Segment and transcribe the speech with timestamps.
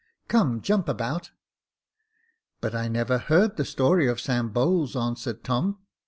[0.27, 1.29] Come, jump about,""
[2.59, 5.77] But I never heard the story of Sam Bowles," answered Tom.